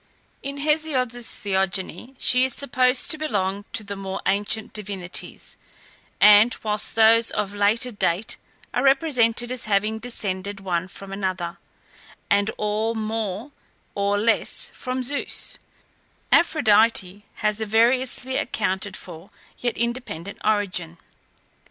[0.41, 5.57] In Hesiod's Theogony she is supposed to belong to the more ancient divinities,
[6.19, 8.37] and, whilst those of later date
[8.73, 11.59] are represented as having descended one from another,
[12.31, 13.51] and all more
[13.93, 15.59] or less from Zeus,
[16.31, 19.29] Aphrodite has a variously accounted for,
[19.59, 20.97] yet independent origin.